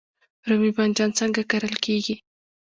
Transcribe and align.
رومی 0.47 0.71
بانجان 0.77 1.11
څنګه 1.19 1.41
کرل 1.51 1.75
کیږي؟ 1.85 2.15